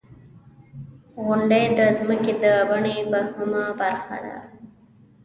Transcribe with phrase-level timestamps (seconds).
[1.25, 4.37] •غونډۍ د ځمکې د بڼې مهمه برخه ده.